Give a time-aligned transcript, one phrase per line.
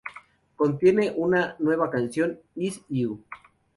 [0.55, 3.19] Contiene una nueva canción, "Iz U".